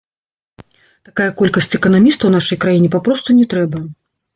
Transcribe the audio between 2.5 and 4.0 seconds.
краіне папросту не трэба.